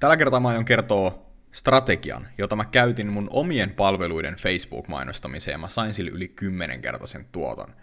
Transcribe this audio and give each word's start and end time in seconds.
Tällä 0.00 0.16
kertaa 0.16 0.40
mä 0.40 0.48
aion 0.48 0.64
kertoa 0.64 1.26
strategian, 1.52 2.28
jota 2.38 2.56
mä 2.56 2.64
käytin 2.64 3.06
mun 3.06 3.28
omien 3.30 3.70
palveluiden 3.70 4.34
Facebook-mainostamiseen 4.34 5.52
ja 5.52 5.58
mä 5.58 5.68
sain 5.68 5.94
sille 5.94 6.10
yli 6.10 6.28
10 6.28 6.80
kertaisen 6.80 7.26
tuoton. 7.32 7.74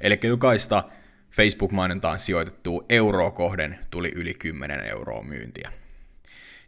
Eli 0.00 0.18
jokaista 0.22 0.84
Facebook-mainontaan 1.30 2.18
sijoitettua 2.18 2.84
euroa 2.88 3.30
kohden 3.30 3.78
tuli 3.90 4.12
yli 4.14 4.34
10 4.34 4.80
euroa 4.80 5.22
myyntiä. 5.22 5.72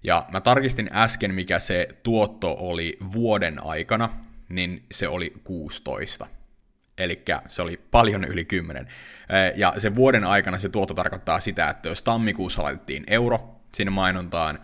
Ja 0.02 0.26
mä 0.32 0.40
tarkistin 0.40 0.90
äsken, 0.92 1.34
mikä 1.34 1.58
se 1.58 1.88
tuotto 2.02 2.56
oli 2.58 2.98
vuoden 3.12 3.64
aikana, 3.64 4.08
niin 4.48 4.84
se 4.92 5.08
oli 5.08 5.32
16. 5.44 6.26
Eli 6.98 7.22
se 7.48 7.62
oli 7.62 7.80
paljon 7.90 8.24
yli 8.24 8.44
10. 8.44 8.88
Ja 9.54 9.74
se 9.78 9.94
vuoden 9.94 10.24
aikana 10.24 10.58
se 10.58 10.68
tuotto 10.68 10.94
tarkoittaa 10.94 11.40
sitä, 11.40 11.70
että 11.70 11.88
jos 11.88 12.02
tammikuussa 12.02 12.62
laitettiin 12.62 13.04
euro 13.06 13.60
sinne 13.74 13.90
mainontaan, 13.90 14.58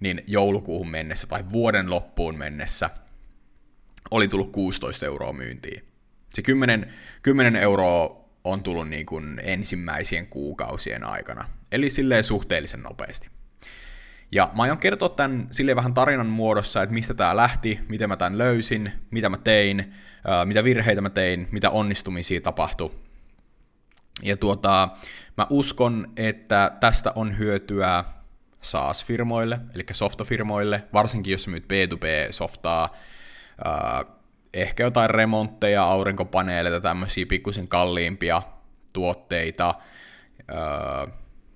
niin 0.00 0.24
joulukuuhun 0.26 0.90
mennessä 0.90 1.26
tai 1.26 1.44
vuoden 1.52 1.90
loppuun 1.90 2.38
mennessä 2.38 2.90
oli 4.10 4.28
tullut 4.28 4.52
16 4.52 5.06
euroa 5.06 5.32
myyntiin. 5.32 5.84
Se 6.28 6.42
10, 6.42 6.92
10 7.22 7.56
euroa 7.56 8.24
on 8.44 8.62
tullut 8.62 8.88
niin 8.88 9.06
kuin 9.06 9.40
ensimmäisien 9.44 10.26
kuukausien 10.26 11.04
aikana, 11.04 11.48
eli 11.72 11.90
silleen 11.90 12.24
suhteellisen 12.24 12.82
nopeasti. 12.82 13.28
Ja 14.32 14.50
mä 14.56 14.62
aion 14.62 14.78
kertoa 14.78 15.08
tämän 15.08 15.48
silleen 15.50 15.76
vähän 15.76 15.94
tarinan 15.94 16.26
muodossa, 16.26 16.82
että 16.82 16.94
mistä 16.94 17.14
tämä 17.14 17.36
lähti, 17.36 17.80
miten 17.88 18.08
mä 18.08 18.16
tämän 18.16 18.38
löysin, 18.38 18.92
mitä 19.10 19.28
mä 19.28 19.38
tein, 19.38 19.94
mitä 20.44 20.64
virheitä 20.64 21.00
mä 21.00 21.10
tein, 21.10 21.48
mitä 21.50 21.70
onnistumisia 21.70 22.40
tapahtui. 22.40 22.90
Ja 24.22 24.36
tuota, 24.36 24.88
mä 25.36 25.46
uskon, 25.50 26.12
että 26.16 26.76
tästä 26.80 27.12
on 27.14 27.38
hyötyä 27.38 28.04
SaaS-firmoille, 28.62 29.58
eli 29.74 29.84
softafirmoille, 29.92 30.84
varsinkin 30.92 31.32
jos 31.32 31.48
myyt 31.48 31.64
B2B-softaa, 31.64 32.96
ehkä 34.54 34.82
jotain 34.82 35.10
remontteja, 35.10 35.84
aurinkopaneeleita, 35.84 36.80
tämmöisiä 36.80 37.26
pikkusen 37.26 37.68
kalliimpia 37.68 38.42
tuotteita, 38.92 39.74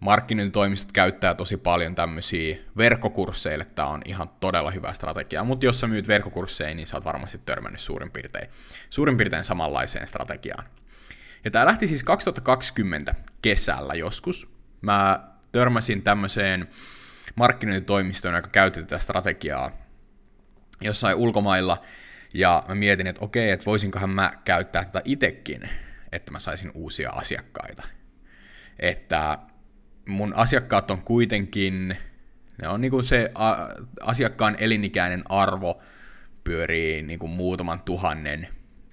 markkinointitoimistot 0.00 0.92
käyttää 0.92 1.34
tosi 1.34 1.56
paljon 1.56 1.94
tämmöisiä 1.94 2.56
verkkokursseille, 2.76 3.64
tämä 3.64 3.88
on 3.88 4.02
ihan 4.04 4.30
todella 4.40 4.70
hyvä 4.70 4.92
strategia, 4.92 5.44
mutta 5.44 5.66
jos 5.66 5.80
sä 5.80 5.86
myyt 5.86 6.08
verkkokursseja, 6.08 6.74
niin 6.74 6.86
sä 6.86 6.96
oot 6.96 7.04
varmasti 7.04 7.38
törmännyt 7.38 7.80
suurin 7.80 8.10
piirtein, 8.10 8.48
suurin 8.90 9.16
piirtein 9.16 9.44
samanlaiseen 9.44 10.08
strategiaan. 10.08 10.64
Ja 11.44 11.50
tämä 11.50 11.66
lähti 11.66 11.86
siis 11.86 12.04
2020 12.04 13.14
kesällä 13.42 13.94
joskus. 13.94 14.54
Mä 14.80 15.33
törmäsin 15.54 16.02
tämmöiseen 16.02 16.68
markkinointitoimistoon, 17.34 18.34
joka 18.34 18.48
käytti 18.48 18.80
tätä 18.80 18.98
strategiaa 18.98 19.70
jossain 20.80 21.16
ulkomailla, 21.16 21.82
ja 22.34 22.62
mä 22.68 22.74
mietin, 22.74 23.06
että 23.06 23.24
okei, 23.24 23.50
että 23.50 23.66
voisinkohan 23.66 24.10
mä 24.10 24.32
käyttää 24.44 24.84
tätä 24.84 25.02
itekin, 25.04 25.68
että 26.12 26.32
mä 26.32 26.38
saisin 26.38 26.70
uusia 26.74 27.10
asiakkaita. 27.10 27.82
Että 28.78 29.38
mun 30.08 30.34
asiakkaat 30.36 30.90
on 30.90 31.02
kuitenkin, 31.02 31.96
ne 32.62 32.68
on 32.68 32.80
niinku 32.80 33.02
se 33.02 33.30
asiakkaan 34.00 34.56
elinikäinen 34.58 35.22
arvo 35.28 35.82
pyörii 36.44 37.02
niinku 37.02 37.28
muutaman 37.28 37.80
tuhannen 37.80 38.48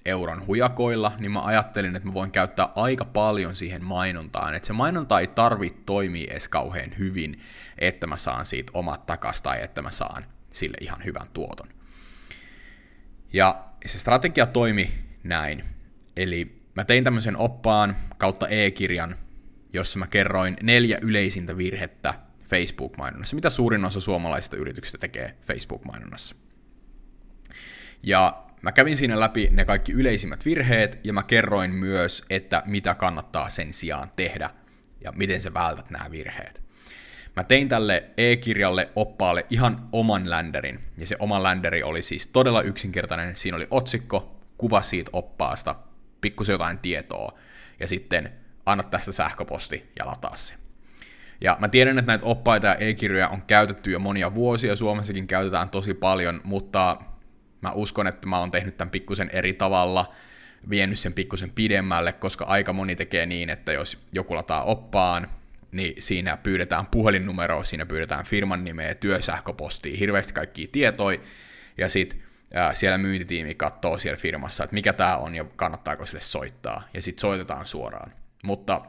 euron 0.05 0.47
hujakoilla, 0.47 1.11
niin 1.19 1.31
mä 1.31 1.41
ajattelin, 1.41 1.95
että 1.95 2.07
mä 2.07 2.13
voin 2.13 2.31
käyttää 2.31 2.69
aika 2.75 3.05
paljon 3.05 3.55
siihen 3.55 3.83
mainontaan. 3.83 4.55
Että 4.55 4.67
se 4.67 4.73
mainonta 4.73 5.19
ei 5.19 5.27
tarvitse 5.27 5.79
toimia 5.85 6.31
edes 6.31 6.49
kauhean 6.49 6.97
hyvin, 6.97 7.39
että 7.77 8.07
mä 8.07 8.17
saan 8.17 8.45
siitä 8.45 8.71
omat 8.75 9.05
takas 9.05 9.41
tai 9.41 9.63
että 9.63 9.81
mä 9.81 9.91
saan 9.91 10.25
sille 10.53 10.77
ihan 10.81 11.03
hyvän 11.05 11.27
tuoton. 11.33 11.67
Ja 13.33 13.65
se 13.85 13.97
strategia 13.97 14.45
toimi 14.45 14.91
näin. 15.23 15.63
Eli 16.15 16.61
mä 16.75 16.83
tein 16.83 17.03
tämmöisen 17.03 17.37
oppaan 17.37 17.95
kautta 18.17 18.47
e-kirjan, 18.47 19.15
jossa 19.73 19.99
mä 19.99 20.07
kerroin 20.07 20.57
neljä 20.63 20.97
yleisintä 21.01 21.57
virhettä 21.57 22.13
Facebook-mainonnassa, 22.45 23.35
mitä 23.35 23.49
suurin 23.49 23.85
osa 23.85 24.01
suomalaisista 24.01 24.57
yrityksistä 24.57 24.97
tekee 24.97 25.37
Facebook-mainonnassa. 25.41 26.35
Ja 28.03 28.43
mä 28.61 28.71
kävin 28.71 28.97
siinä 28.97 29.19
läpi 29.19 29.49
ne 29.51 29.65
kaikki 29.65 29.91
yleisimmät 29.91 30.45
virheet, 30.45 30.99
ja 31.03 31.13
mä 31.13 31.23
kerroin 31.23 31.71
myös, 31.71 32.23
että 32.29 32.63
mitä 32.65 32.95
kannattaa 32.95 33.49
sen 33.49 33.73
sijaan 33.73 34.11
tehdä, 34.15 34.49
ja 35.03 35.11
miten 35.11 35.41
sä 35.41 35.53
vältät 35.53 35.89
nämä 35.89 36.11
virheet. 36.11 36.61
Mä 37.35 37.43
tein 37.43 37.69
tälle 37.69 38.03
e-kirjalle 38.17 38.89
oppaalle 38.95 39.45
ihan 39.49 39.87
oman 39.91 40.29
länderin, 40.29 40.79
ja 40.97 41.07
se 41.07 41.15
oma 41.19 41.43
länderi 41.43 41.83
oli 41.83 42.03
siis 42.03 42.27
todella 42.27 42.61
yksinkertainen. 42.61 43.37
Siinä 43.37 43.57
oli 43.57 43.67
otsikko, 43.69 44.39
kuva 44.57 44.81
siitä 44.81 45.09
oppaasta, 45.13 45.75
pikkusen 46.21 46.53
jotain 46.53 46.77
tietoa, 46.77 47.39
ja 47.79 47.87
sitten 47.87 48.31
anna 48.65 48.83
tästä 48.83 49.11
sähköposti 49.11 49.91
ja 49.99 50.05
lataa 50.05 50.37
se. 50.37 50.53
Ja 51.41 51.57
mä 51.59 51.67
tiedän, 51.67 51.99
että 51.99 52.11
näitä 52.11 52.25
oppaita 52.25 52.67
ja 52.67 52.75
e-kirjoja 52.75 53.29
on 53.29 53.41
käytetty 53.41 53.91
jo 53.91 53.99
monia 53.99 54.33
vuosia, 54.33 54.75
Suomessakin 54.75 55.27
käytetään 55.27 55.69
tosi 55.69 55.93
paljon, 55.93 56.41
mutta 56.43 56.97
mä 57.61 57.71
uskon, 57.71 58.07
että 58.07 58.27
mä 58.27 58.39
oon 58.39 58.51
tehnyt 58.51 58.77
tämän 58.77 58.91
pikkusen 58.91 59.29
eri 59.33 59.53
tavalla, 59.53 60.13
vienyt 60.69 60.99
sen 60.99 61.13
pikkusen 61.13 61.51
pidemmälle, 61.51 62.13
koska 62.13 62.45
aika 62.45 62.73
moni 62.73 62.95
tekee 62.95 63.25
niin, 63.25 63.49
että 63.49 63.71
jos 63.71 64.05
joku 64.11 64.35
lataa 64.35 64.63
oppaan, 64.63 65.27
niin 65.71 65.95
siinä 65.99 66.37
pyydetään 66.37 66.87
puhelinnumeroa, 66.87 67.63
siinä 67.63 67.85
pyydetään 67.85 68.25
firman 68.25 68.63
nimeä, 68.63 68.95
työsähköpostia, 68.95 69.97
hirveästi 69.97 70.33
kaikkia 70.33 70.67
tietoja, 70.71 71.19
ja 71.77 71.89
sitten 71.89 72.23
siellä 72.73 72.97
myyntitiimi 72.97 73.55
katsoo 73.55 73.97
siellä 73.97 74.17
firmassa, 74.17 74.63
että 74.63 74.73
mikä 74.73 74.93
tämä 74.93 75.17
on 75.17 75.35
ja 75.35 75.45
kannattaako 75.55 76.05
sille 76.05 76.21
soittaa, 76.21 76.83
ja 76.93 77.01
sitten 77.01 77.21
soitetaan 77.21 77.67
suoraan. 77.67 78.11
Mutta 78.43 78.81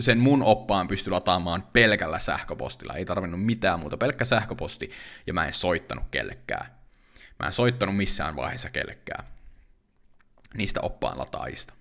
sen 0.00 0.18
mun 0.18 0.42
oppaan 0.42 0.88
pystyi 0.88 1.10
lataamaan 1.10 1.64
pelkällä 1.72 2.18
sähköpostilla, 2.18 2.94
ei 2.94 3.04
tarvinnut 3.04 3.44
mitään 3.44 3.80
muuta, 3.80 3.96
pelkkä 3.96 4.24
sähköposti, 4.24 4.90
ja 5.26 5.34
mä 5.34 5.46
en 5.46 5.54
soittanut 5.54 6.04
kellekään. 6.10 6.77
Mä 7.38 7.46
en 7.46 7.52
soittanut 7.52 7.96
missään 7.96 8.36
vaiheessa 8.36 8.70
kellekään 8.70 9.24
niistä 10.54 10.80
oppaan 10.80 11.18
lataajista. 11.18 11.74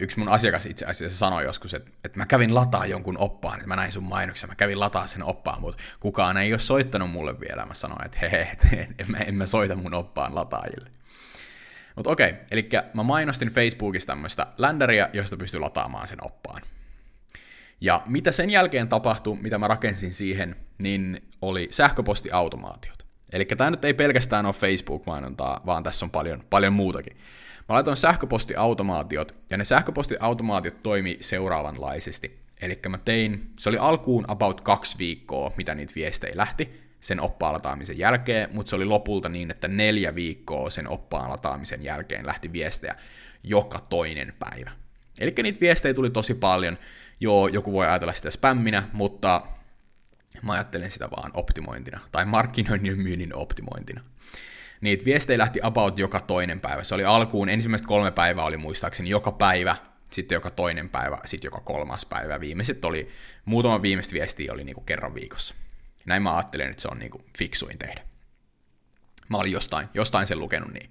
Yksi 0.00 0.18
mun 0.18 0.28
asiakas 0.28 0.66
itse 0.66 0.86
asiassa 0.86 1.18
sanoi 1.18 1.44
joskus, 1.44 1.74
että, 1.74 1.90
että 2.04 2.18
mä 2.18 2.26
kävin 2.26 2.54
lataa 2.54 2.86
jonkun 2.86 3.18
oppaan, 3.18 3.54
että 3.54 3.68
mä 3.68 3.76
näin 3.76 3.92
sun 3.92 4.02
mainoksen, 4.02 4.48
mä 4.48 4.54
kävin 4.54 4.80
lataa 4.80 5.06
sen 5.06 5.24
oppaan, 5.24 5.60
mutta 5.60 5.82
kukaan 6.00 6.36
ei 6.36 6.52
ole 6.52 6.58
soittanut 6.58 7.10
mulle 7.10 7.40
vielä. 7.40 7.66
Mä 7.66 7.74
sanoin, 7.74 8.06
että 8.06 8.18
he, 8.22 8.56
en, 8.98 9.10
mä, 9.10 9.18
en 9.18 9.34
mä 9.34 9.46
soita 9.46 9.76
mun 9.76 9.94
oppaan 9.94 10.34
lataajille. 10.34 10.90
Mutta 11.96 12.10
okei, 12.10 12.34
eli 12.50 12.68
mä 12.94 13.02
mainostin 13.02 13.48
Facebookissa 13.48 14.06
tämmöistä 14.06 14.46
ländäriä, 14.58 15.08
josta 15.12 15.36
pystyy 15.36 15.60
lataamaan 15.60 16.08
sen 16.08 16.26
oppaan. 16.26 16.62
Ja 17.80 18.02
mitä 18.06 18.32
sen 18.32 18.50
jälkeen 18.50 18.88
tapahtui, 18.88 19.36
mitä 19.40 19.58
mä 19.58 19.68
rakensin 19.68 20.14
siihen, 20.14 20.56
niin 20.78 21.28
oli 21.42 21.68
sähköpostiautomaatiot. 21.70 23.07
Eli 23.32 23.44
tämä 23.44 23.70
nyt 23.70 23.84
ei 23.84 23.94
pelkästään 23.94 24.46
ole 24.46 24.54
Facebook-mainontaa, 24.54 25.60
vaan 25.66 25.82
tässä 25.82 26.06
on 26.06 26.10
paljon, 26.10 26.44
paljon 26.50 26.72
muutakin. 26.72 27.16
Mä 27.68 27.74
laitoin 27.74 27.96
sähköpostiautomaatiot, 27.96 29.34
ja 29.50 29.56
ne 29.56 29.64
sähköpostiautomaatiot 29.64 30.80
toimi 30.82 31.18
seuraavanlaisesti. 31.20 32.38
Eli 32.60 32.80
mä 32.88 32.98
tein, 32.98 33.50
se 33.58 33.68
oli 33.68 33.78
alkuun 33.78 34.24
about 34.28 34.60
kaksi 34.60 34.98
viikkoa, 34.98 35.52
mitä 35.56 35.74
niitä 35.74 35.92
viestejä 35.96 36.36
lähti, 36.36 36.88
sen 37.00 37.20
oppaan 37.20 37.54
lataamisen 37.54 37.98
jälkeen, 37.98 38.48
mutta 38.52 38.70
se 38.70 38.76
oli 38.76 38.84
lopulta 38.84 39.28
niin, 39.28 39.50
että 39.50 39.68
neljä 39.68 40.14
viikkoa 40.14 40.70
sen 40.70 40.88
oppaan 40.88 41.30
lataamisen 41.30 41.82
jälkeen 41.82 42.26
lähti 42.26 42.52
viestejä 42.52 42.94
joka 43.42 43.80
toinen 43.88 44.32
päivä. 44.38 44.70
Eli 45.20 45.34
niitä 45.42 45.60
viestejä 45.60 45.94
tuli 45.94 46.10
tosi 46.10 46.34
paljon. 46.34 46.78
Joo, 47.20 47.48
joku 47.48 47.72
voi 47.72 47.86
ajatella 47.86 48.12
sitä 48.12 48.30
spämminä, 48.30 48.82
mutta 48.92 49.42
mä 50.42 50.52
ajattelen 50.52 50.90
sitä 50.90 51.10
vaan 51.10 51.30
optimointina, 51.34 52.00
tai 52.12 52.24
markkinoinnin 52.24 52.90
ja 52.90 52.96
myynnin 52.96 53.34
optimointina. 53.34 54.00
Niitä 54.80 55.04
viestejä 55.04 55.38
lähti 55.38 55.60
about 55.62 55.98
joka 55.98 56.20
toinen 56.20 56.60
päivä. 56.60 56.84
Se 56.84 56.94
oli 56.94 57.04
alkuun, 57.04 57.48
ensimmäiset 57.48 57.86
kolme 57.86 58.10
päivää 58.10 58.44
oli 58.44 58.56
muistaakseni 58.56 59.10
joka 59.10 59.32
päivä, 59.32 59.76
sitten 60.10 60.36
joka 60.36 60.50
toinen 60.50 60.88
päivä, 60.88 61.18
sitten 61.24 61.48
joka 61.48 61.60
kolmas 61.60 62.06
päivä. 62.06 62.40
Viimeiset 62.40 62.84
oli, 62.84 63.08
muutama 63.44 63.82
viimeistä 63.82 64.12
viestiä 64.12 64.52
oli 64.52 64.64
niinku 64.64 64.80
kerran 64.80 65.14
viikossa. 65.14 65.54
Näin 66.06 66.22
mä 66.22 66.36
ajattelen, 66.36 66.70
että 66.70 66.82
se 66.82 66.88
on 66.88 66.98
niinku 66.98 67.22
fiksuin 67.38 67.78
tehdä. 67.78 68.02
Mä 69.28 69.36
olin 69.36 69.52
jostain, 69.52 69.88
jostain 69.94 70.26
sen 70.26 70.40
lukenut 70.40 70.72
niin. 70.72 70.90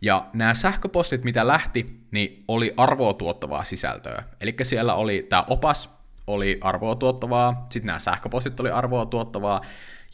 Ja 0.00 0.26
nämä 0.32 0.54
sähköpostit, 0.54 1.24
mitä 1.24 1.46
lähti, 1.46 2.00
niin 2.10 2.44
oli 2.48 2.74
arvoa 2.76 3.12
tuottavaa 3.12 3.64
sisältöä. 3.64 4.22
Eli 4.40 4.54
siellä 4.62 4.94
oli 4.94 5.26
tämä 5.28 5.44
opas, 5.48 5.95
oli 6.26 6.58
arvoa 6.60 6.94
tuottavaa, 6.94 7.66
sitten 7.70 7.86
nämä 7.86 7.98
sähköpostit 7.98 8.60
oli 8.60 8.70
arvoa 8.70 9.06
tuottavaa, 9.06 9.60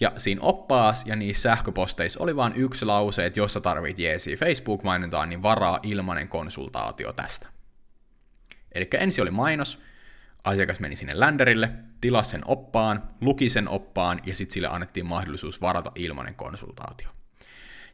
ja 0.00 0.12
siinä 0.18 0.40
oppaas 0.42 1.06
ja 1.06 1.16
niissä 1.16 1.42
sähköposteissa 1.42 2.20
oli 2.22 2.36
vain 2.36 2.52
yksi 2.56 2.84
lause, 2.84 3.26
että 3.26 3.40
jos 3.40 3.52
sä 3.52 3.60
tarvit 3.60 3.98
jeesiä 3.98 4.36
Facebook-mainontaan, 4.36 5.28
niin 5.28 5.42
varaa 5.42 5.78
ilmanen 5.82 6.28
konsultaatio 6.28 7.12
tästä. 7.12 7.48
Eli 8.74 8.88
ensin 8.98 9.22
oli 9.22 9.30
mainos, 9.30 9.80
asiakas 10.44 10.80
meni 10.80 10.96
sinne 10.96 11.12
länderille, 11.14 11.70
tilasi 12.00 12.30
sen 12.30 12.42
oppaan, 12.44 13.02
luki 13.20 13.48
sen 13.48 13.68
oppaan 13.68 14.20
ja 14.26 14.34
sitten 14.34 14.54
sille 14.54 14.68
annettiin 14.68 15.06
mahdollisuus 15.06 15.60
varata 15.60 15.92
ilmainen 15.94 16.34
konsultaatio. 16.34 17.08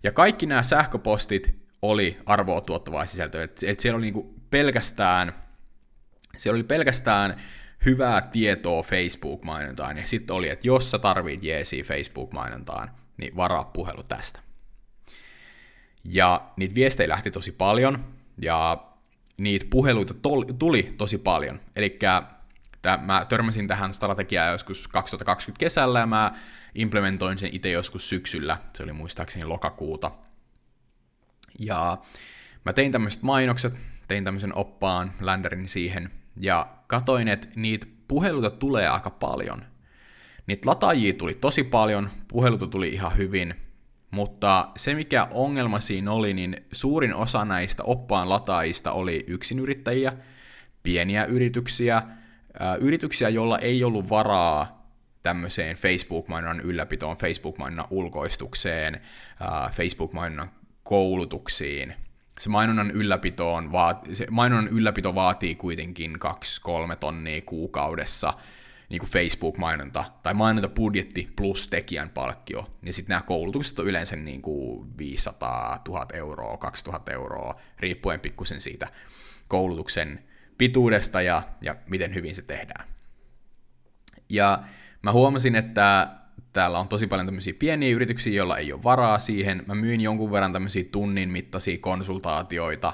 Ja 0.02 0.12
kaikki 0.12 0.46
nämä 0.46 0.62
sähköpostit 0.62 1.68
oli 1.82 2.18
arvoa 2.26 2.60
tuottavaa 2.60 3.06
sisältöä, 3.06 3.44
että 3.44 3.66
et 3.66 3.80
siellä 3.80 3.96
oli 3.96 4.04
niinku 4.04 4.34
pelkästään, 4.50 5.32
siellä 6.36 6.56
oli 6.56 6.64
pelkästään 6.64 7.40
hyvää 7.84 8.20
tietoa 8.20 8.82
Facebook-mainontaan, 8.82 9.98
ja 9.98 10.06
sitten 10.06 10.36
oli, 10.36 10.48
että 10.48 10.66
jos 10.66 10.90
sä 10.90 10.98
tarvit 10.98 11.42
jeesiä 11.42 11.84
Facebook-mainontaan, 11.84 12.90
niin 13.16 13.36
varaa 13.36 13.64
puhelu 13.64 14.02
tästä. 14.02 14.40
Ja 16.04 16.50
niitä 16.56 16.74
viestejä 16.74 17.08
lähti 17.08 17.30
tosi 17.30 17.52
paljon, 17.52 18.04
ja 18.42 18.84
niitä 19.38 19.66
puheluita 19.70 20.14
tuli 20.58 20.94
tosi 20.98 21.18
paljon. 21.18 21.60
Eli 21.76 21.98
mä 23.02 23.26
törmäsin 23.28 23.68
tähän 23.68 23.94
strategiaan 23.94 24.52
joskus 24.52 24.88
2020 24.88 25.60
kesällä, 25.60 26.00
ja 26.00 26.06
mä 26.06 26.32
implementoin 26.74 27.38
sen 27.38 27.50
itse 27.52 27.70
joskus 27.70 28.08
syksyllä, 28.08 28.56
se 28.74 28.82
oli 28.82 28.92
muistaakseni 28.92 29.44
lokakuuta. 29.44 30.10
Ja 31.58 31.98
mä 32.64 32.72
tein 32.72 32.92
tämmöiset 32.92 33.22
mainokset, 33.22 33.74
tein 34.08 34.24
tämmöisen 34.24 34.54
oppaan, 34.54 35.12
länderin 35.20 35.68
siihen, 35.68 36.10
ja 36.40 36.66
katoin, 36.86 37.28
että 37.28 37.48
niitä 37.56 37.86
puheluita 38.08 38.50
tulee 38.50 38.88
aika 38.88 39.10
paljon. 39.10 39.62
Niitä 40.46 40.68
lataajia 40.68 41.12
tuli 41.12 41.34
tosi 41.34 41.64
paljon, 41.64 42.10
puheluita 42.28 42.66
tuli 42.66 42.88
ihan 42.88 43.16
hyvin, 43.16 43.54
mutta 44.10 44.68
se 44.76 44.94
mikä 44.94 45.28
ongelma 45.30 45.80
siinä 45.80 46.12
oli, 46.12 46.34
niin 46.34 46.56
suurin 46.72 47.14
osa 47.14 47.44
näistä 47.44 47.82
oppaan 47.82 48.28
lataajista 48.28 48.92
oli 48.92 49.24
yksinyrittäjiä, 49.26 50.12
pieniä 50.82 51.24
yrityksiä, 51.24 52.02
yrityksiä, 52.80 53.28
joilla 53.28 53.58
ei 53.58 53.84
ollut 53.84 54.10
varaa 54.10 54.88
tämmöiseen 55.22 55.76
Facebook-mainonnan 55.76 56.60
ylläpitoon, 56.60 57.16
Facebook-mainonnan 57.16 57.86
ulkoistukseen, 57.90 59.00
Facebook-mainonnan 59.72 60.50
koulutuksiin– 60.82 61.94
se 62.40 62.50
mainonnan, 62.50 62.90
ylläpitoon, 62.90 63.70
se 64.12 64.26
mainonnan 64.30 64.72
ylläpito 64.72 65.14
vaatii 65.14 65.54
kuitenkin 65.54 66.18
2-3 66.92 66.96
tonnia 66.96 67.42
kuukaudessa, 67.42 68.32
niin 68.88 69.00
kuin 69.00 69.10
Facebook-mainonta, 69.10 70.04
tai 70.22 70.34
mainontapudjetti 70.34 71.32
plus 71.36 71.68
tekijän 71.68 72.10
palkkio, 72.10 72.66
ja 72.82 72.92
sitten 72.92 73.14
nämä 73.14 73.22
koulutukset 73.22 73.78
on 73.78 73.86
yleensä 73.86 74.16
niin 74.16 74.42
kuin 74.42 74.98
500 74.98 75.82
000 75.88 76.06
euroa, 76.12 76.56
2000 76.56 77.12
euroa, 77.12 77.60
riippuen 77.78 78.20
pikkusen 78.20 78.60
siitä 78.60 78.86
koulutuksen 79.48 80.24
pituudesta 80.58 81.22
ja, 81.22 81.42
ja 81.60 81.76
miten 81.88 82.14
hyvin 82.14 82.34
se 82.34 82.42
tehdään. 82.42 82.88
Ja 84.28 84.62
mä 85.02 85.12
huomasin, 85.12 85.54
että 85.54 86.08
täällä 86.58 86.78
on 86.78 86.88
tosi 86.88 87.06
paljon 87.06 87.26
tämmöisiä 87.26 87.54
pieniä 87.58 87.94
yrityksiä, 87.94 88.32
joilla 88.32 88.56
ei 88.56 88.72
ole 88.72 88.82
varaa 88.82 89.18
siihen. 89.18 89.62
Mä 89.66 89.74
myin 89.74 90.00
jonkun 90.00 90.32
verran 90.32 90.52
tämmöisiä 90.52 90.84
tunnin 90.92 91.28
mittaisia 91.28 91.78
konsultaatioita, 91.78 92.92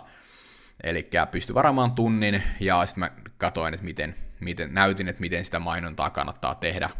eli 0.82 1.08
pysty 1.30 1.54
varaamaan 1.54 1.92
tunnin, 1.92 2.42
ja 2.60 2.86
sitten 2.86 3.00
mä 3.00 3.10
katsoin, 3.38 3.74
että 3.74 3.84
miten, 3.84 4.14
miten, 4.40 4.74
näytin, 4.74 5.08
että 5.08 5.20
miten 5.20 5.44
sitä 5.44 5.58
mainontaa 5.58 6.10
kannattaa 6.10 6.54
tehdä. 6.54 6.90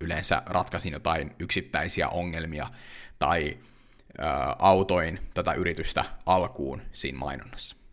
Yleensä 0.00 0.42
ratkaisin 0.46 0.92
jotain 0.92 1.34
yksittäisiä 1.38 2.08
ongelmia, 2.08 2.66
tai 3.18 3.58
ä, 4.22 4.56
autoin 4.58 5.20
tätä 5.34 5.52
yritystä 5.52 6.04
alkuun 6.26 6.82
siinä 6.92 7.18
mainonnassa. 7.18 7.83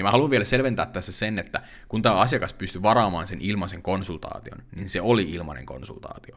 Ja 0.00 0.04
mä 0.04 0.10
haluan 0.10 0.30
vielä 0.30 0.44
selventää 0.44 0.86
tässä 0.86 1.12
sen, 1.12 1.38
että 1.38 1.62
kun 1.88 2.02
tämä 2.02 2.14
asiakas 2.14 2.54
pystyi 2.54 2.82
varaamaan 2.82 3.26
sen 3.26 3.40
ilmaisen 3.40 3.82
konsultaation, 3.82 4.62
niin 4.76 4.90
se 4.90 5.00
oli 5.00 5.30
ilmainen 5.30 5.66
konsultaatio. 5.66 6.36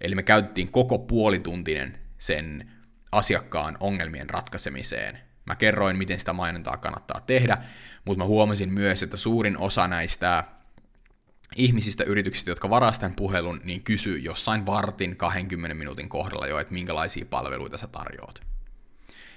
Eli 0.00 0.14
me 0.14 0.22
käytettiin 0.22 0.72
koko 0.72 0.98
puolituntinen 0.98 1.98
sen 2.18 2.70
asiakkaan 3.12 3.76
ongelmien 3.80 4.30
ratkaisemiseen. 4.30 5.18
Mä 5.44 5.56
kerroin, 5.56 5.96
miten 5.96 6.18
sitä 6.18 6.32
mainontaa 6.32 6.76
kannattaa 6.76 7.20
tehdä, 7.20 7.58
mutta 8.04 8.18
mä 8.18 8.26
huomasin 8.26 8.72
myös, 8.72 9.02
että 9.02 9.16
suurin 9.16 9.58
osa 9.58 9.88
näistä 9.88 10.44
ihmisistä, 11.56 12.04
yrityksistä, 12.04 12.50
jotka 12.50 12.70
varastan 12.70 13.00
tämän 13.00 13.16
puhelun, 13.16 13.60
niin 13.64 13.82
kysyy 13.82 14.18
jossain 14.18 14.66
vartin 14.66 15.16
20 15.16 15.74
minuutin 15.74 16.08
kohdalla 16.08 16.46
jo, 16.46 16.58
että 16.58 16.74
minkälaisia 16.74 17.26
palveluita 17.26 17.78
sä 17.78 17.86
tarjoat. 17.86 18.42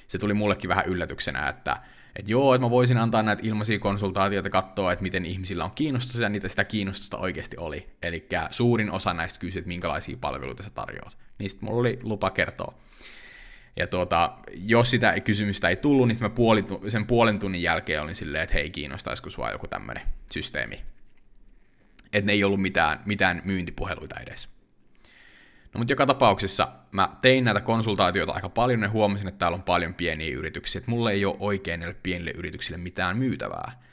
Se 0.07 0.17
tuli 0.17 0.33
mullekin 0.33 0.67
vähän 0.67 0.85
yllätyksenä, 0.85 1.49
että 1.49 1.77
että 2.15 2.31
joo, 2.31 2.55
että 2.55 2.65
mä 2.65 2.69
voisin 2.69 2.97
antaa 2.97 3.23
näitä 3.23 3.41
ilmaisia 3.45 3.79
konsultaatioita 3.79 4.49
katsoa, 4.49 4.91
että 4.91 5.03
miten 5.03 5.25
ihmisillä 5.25 5.65
on 5.65 5.71
kiinnostusta 5.71 6.23
ja 6.23 6.29
niitä 6.29 6.49
sitä 6.49 6.63
kiinnostusta 6.63 7.17
oikeasti 7.17 7.57
oli. 7.57 7.89
Eli 8.01 8.27
suurin 8.49 8.91
osa 8.91 9.13
näistä 9.13 9.39
kysyi, 9.39 9.59
että 9.59 9.67
minkälaisia 9.67 10.17
palveluita 10.21 10.63
sä 10.63 10.69
tarjoat. 10.69 11.17
Niistä 11.39 11.65
mulla 11.65 11.79
oli 11.79 11.99
lupa 12.03 12.29
kertoa. 12.29 12.73
Ja 13.77 13.87
tuota, 13.87 14.37
jos 14.53 14.91
sitä 14.91 15.19
kysymystä 15.19 15.69
ei 15.69 15.75
tullut, 15.75 16.07
niin 16.07 16.17
mä 16.21 16.29
puoli, 16.29 16.65
sen 16.89 17.05
puolen 17.05 17.39
tunnin 17.39 17.61
jälkeen 17.61 18.01
olin 18.01 18.15
silleen, 18.15 18.43
että 18.43 18.53
hei, 18.53 18.69
kiinnostaisiko 18.69 19.29
sua 19.29 19.51
joku 19.51 19.67
tämmöinen 19.67 20.03
systeemi. 20.31 20.83
Että 22.13 22.25
ne 22.25 22.31
ei 22.33 22.43
ollut 22.43 22.61
mitään, 22.61 22.99
mitään 23.05 23.41
myyntipuheluita 23.45 24.19
edes. 24.19 24.54
No 25.75 25.79
mutta 25.79 25.91
joka 25.91 26.05
tapauksessa 26.05 26.67
mä 26.91 27.09
tein 27.21 27.43
näitä 27.43 27.61
konsultaatioita 27.61 28.33
aika 28.33 28.49
paljon 28.49 28.81
ja 28.81 28.89
huomasin, 28.89 29.27
että 29.27 29.37
täällä 29.39 29.55
on 29.55 29.63
paljon 29.63 29.93
pieniä 29.93 30.35
yrityksiä, 30.35 30.79
että 30.79 30.91
mulla 30.91 31.11
ei 31.11 31.25
ole 31.25 31.35
oikein 31.39 31.79
näille 31.79 31.95
pienille 32.03 32.31
yrityksille 32.31 32.77
mitään 32.77 33.17
myytävää. 33.17 33.83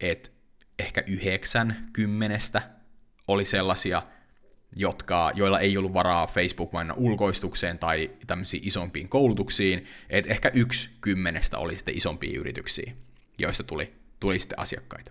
Et 0.00 0.32
ehkä 0.78 1.02
yhdeksän 1.06 1.88
kymmenestä 1.92 2.62
oli 3.28 3.44
sellaisia, 3.44 4.02
jotka, 4.76 5.32
joilla 5.34 5.60
ei 5.60 5.76
ollut 5.76 5.94
varaa 5.94 6.26
Facebook-mainon 6.26 6.96
ulkoistukseen 6.96 7.78
tai 7.78 8.10
tämmöisiin 8.26 8.66
isompiin 8.66 9.08
koulutuksiin, 9.08 9.86
että 10.10 10.32
ehkä 10.32 10.50
yksi 10.54 10.90
kymmenestä 11.00 11.58
oli 11.58 11.76
sitten 11.76 11.96
isompia 11.96 12.40
yrityksiä, 12.40 12.92
joista 13.38 13.62
tuli, 13.64 13.94
tuli 14.20 14.40
sitten 14.40 14.58
asiakkaita. 14.58 15.10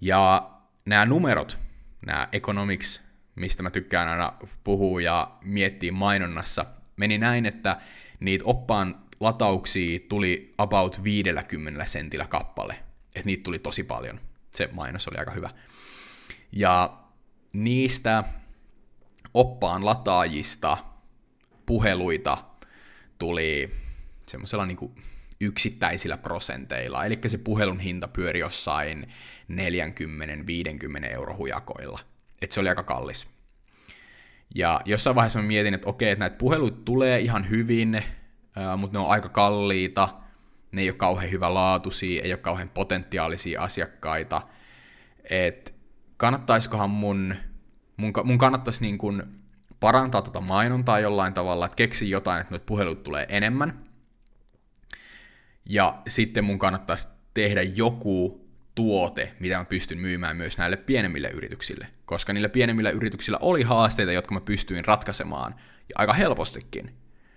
Ja 0.00 0.50
nämä 0.86 1.06
numerot, 1.06 1.58
nämä 2.06 2.28
economics 2.32 3.09
mistä 3.40 3.62
mä 3.62 3.70
tykkään 3.70 4.08
aina 4.08 4.32
puhua 4.64 5.00
ja 5.00 5.30
miettiä 5.44 5.92
mainonnassa, 5.92 6.66
meni 6.96 7.18
näin, 7.18 7.46
että 7.46 7.80
niitä 8.20 8.44
oppaan 8.44 8.94
latauksia 9.20 9.98
tuli 10.08 10.54
about 10.58 11.04
50 11.04 11.84
sentillä 11.84 12.26
kappale. 12.26 12.74
Että 13.14 13.26
niitä 13.26 13.42
tuli 13.42 13.58
tosi 13.58 13.84
paljon. 13.84 14.20
Se 14.54 14.68
mainos 14.72 15.08
oli 15.08 15.18
aika 15.18 15.30
hyvä. 15.30 15.50
Ja 16.52 16.98
niistä 17.52 18.24
oppaan 19.34 19.84
lataajista 19.84 20.78
puheluita 21.66 22.38
tuli 23.18 23.70
semmoisella 24.26 24.66
niin 24.66 24.94
yksittäisillä 25.40 26.16
prosenteilla. 26.16 27.04
Eli 27.04 27.18
se 27.26 27.38
puhelun 27.38 27.80
hinta 27.80 28.08
pyöri 28.08 28.40
jossain 28.40 29.12
40-50 31.02 31.12
euro 31.12 31.36
hujakoilla 31.36 32.00
että 32.42 32.54
se 32.54 32.60
oli 32.60 32.68
aika 32.68 32.82
kallis. 32.82 33.26
Ja 34.54 34.80
jossain 34.84 35.16
vaiheessa 35.16 35.38
mä 35.38 35.46
mietin, 35.46 35.74
että 35.74 35.88
okei, 35.88 36.10
että 36.10 36.20
näitä 36.20 36.36
puheluita 36.36 36.78
tulee 36.84 37.20
ihan 37.20 37.50
hyvin, 37.50 38.02
mutta 38.76 38.98
ne 38.98 39.04
on 39.04 39.10
aika 39.10 39.28
kalliita, 39.28 40.08
ne 40.72 40.82
ei 40.82 40.90
ole 40.90 40.96
kauhean 40.96 41.30
hyvä 41.30 41.54
laatuisia, 41.54 42.22
ei 42.22 42.32
ole 42.32 42.38
kauhean 42.38 42.68
potentiaalisia 42.68 43.62
asiakkaita, 43.62 44.42
että 45.30 45.72
kannattaisikohan 46.16 46.90
mun, 46.90 47.34
mun, 47.96 48.12
mun 48.24 48.38
kannattaisi 48.38 48.82
niin 48.82 48.98
kuin 48.98 49.22
parantaa 49.80 50.22
tuota 50.22 50.40
mainontaa 50.40 51.00
jollain 51.00 51.34
tavalla, 51.34 51.64
että 51.66 51.76
keksi 51.76 52.10
jotain, 52.10 52.40
että 52.40 52.52
noita 52.52 52.66
puheluita 52.66 53.02
tulee 53.02 53.26
enemmän, 53.28 53.84
ja 55.64 56.02
sitten 56.08 56.44
mun 56.44 56.58
kannattaisi 56.58 57.08
tehdä 57.34 57.62
joku 57.62 58.49
tuote, 58.74 59.32
mitä 59.40 59.58
mä 59.58 59.64
pystyn 59.64 59.98
myymään 59.98 60.36
myös 60.36 60.58
näille 60.58 60.76
pienemmille 60.76 61.28
yrityksille, 61.28 61.88
koska 62.04 62.32
niillä 62.32 62.48
pienemmillä 62.48 62.90
yrityksillä 62.90 63.38
oli 63.40 63.62
haasteita, 63.62 64.12
jotka 64.12 64.34
mä 64.34 64.40
pystyin 64.40 64.84
ratkaisemaan, 64.84 65.54
ja 65.88 65.94
aika 65.98 66.12
helpostikin. 66.12 66.94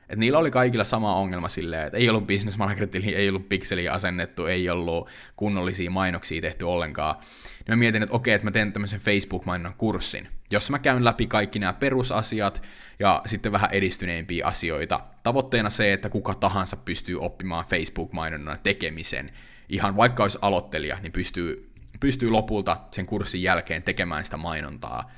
Et 0.10 0.20
niillä 0.20 0.40
oli 0.40 0.52
kaikilla 0.52 0.84
sama 0.84 1.16
ongelma 1.16 1.50
silleen, 1.50 1.86
että 1.86 1.98
ei 1.98 2.10
ollut 2.10 2.28
business 2.28 2.58
marketilla, 2.58 3.18
ei 3.18 3.30
ollut 3.30 3.50
pikseliä 3.50 3.94
asennettu, 3.94 4.46
ei 4.46 4.70
ollut 4.70 5.10
kunnollisia 5.36 5.92
mainoksia 5.92 6.42
tehty 6.42 6.66
ollenkaan. 6.66 7.16
Niin 7.16 7.66
mä 7.68 7.76
mietin, 7.76 8.04
että 8.04 8.16
okei, 8.16 8.34
että 8.34 8.48
mä 8.48 8.52
teen 8.52 8.74
tämmöisen 8.74 9.00
Facebook-mainonnan 9.00 9.74
kurssin, 9.78 10.28
jossa 10.52 10.72
mä 10.72 10.80
käyn 10.80 11.06
läpi 11.06 11.28
kaikki 11.28 11.60
nämä 11.60 11.74
perusasiat 11.74 12.68
ja 13.00 13.22
sitten 13.26 13.52
vähän 13.52 13.70
edistyneimpiä 13.72 14.48
asioita. 14.48 15.00
Tavoitteena 15.24 15.70
se, 15.70 15.94
että 15.94 16.10
kuka 16.10 16.34
tahansa 16.34 16.78
pystyy 16.78 17.20
oppimaan 17.20 17.66
Facebook-mainonnan 17.66 18.58
tekemisen 18.64 19.32
ihan 19.70 19.98
vaikka 19.98 20.24
olisi 20.24 20.40
aloittelija, 20.42 20.98
niin 21.02 21.12
pystyy, 21.12 21.72
pystyy 22.00 22.30
lopulta 22.30 22.78
sen 22.92 23.06
kurssin 23.06 23.42
jälkeen 23.42 23.84
tekemään 23.84 24.26
sitä 24.26 24.38
mainontaa 24.38 25.12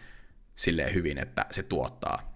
silleen 0.56 0.94
hyvin, 0.94 1.18
että 1.18 1.46
se 1.52 1.64
tuottaa. 1.64 2.36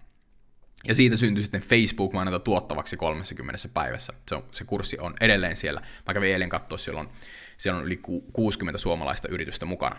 Ja 0.88 0.96
siitä 0.96 1.18
syntyi 1.18 1.44
sitten 1.44 1.62
Facebook-mainonta 1.62 2.40
tuottavaksi 2.40 2.98
30 2.98 3.58
päivässä. 3.74 4.14
Se, 4.30 4.36
on, 4.36 4.44
se 4.52 4.64
kurssi 4.64 5.00
on 5.00 5.14
edelleen 5.22 5.58
siellä. 5.58 5.82
Mä 6.08 6.14
kävin 6.14 6.32
eilen 6.32 6.50
katsoa, 6.50 6.78
siellä 6.78 7.00
on, 7.02 7.10
siellä 7.58 7.80
on 7.80 7.86
yli 7.86 7.98
60 8.34 8.78
suomalaista 8.78 9.28
yritystä 9.32 9.66
mukana. 9.66 9.96